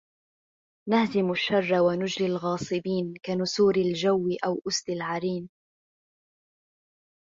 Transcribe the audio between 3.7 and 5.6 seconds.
الجوِّ أو أُسْد العرين